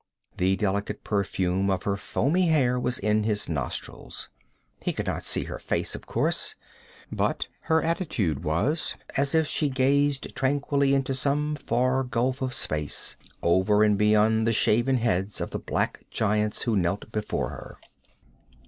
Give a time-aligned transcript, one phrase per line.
[0.37, 4.29] The delicate perfume of her foamy hair was in his nostrils.
[4.81, 6.55] He could not see her face, of course,
[7.11, 13.15] but her attitude was as if she gazed tranquilly into some far gulf of space,
[13.43, 17.77] over and beyond the shaven heads of the black giants who knelt before her.